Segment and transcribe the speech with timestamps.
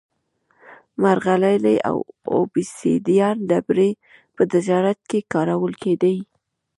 [1.01, 1.97] مرغلرې او
[2.33, 3.89] اوبسیدیان ډبرې
[4.35, 6.15] په تجارت کې کارول کېدې